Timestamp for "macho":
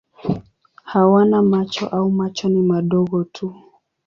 1.41-1.87, 2.11-2.49